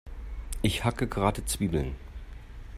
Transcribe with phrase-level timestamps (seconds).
[0.63, 1.93] Ich hacke gerade Zwiebeln.